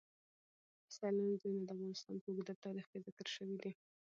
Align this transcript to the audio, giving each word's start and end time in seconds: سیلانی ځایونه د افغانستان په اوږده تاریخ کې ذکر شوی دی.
سیلانی 0.95 1.35
ځایونه 1.41 1.63
د 1.65 1.69
افغانستان 1.75 2.15
په 2.21 2.27
اوږده 2.29 2.53
تاریخ 2.65 2.85
کې 2.91 3.03
ذکر 3.07 3.27
شوی 3.35 3.57
دی. 3.63 3.71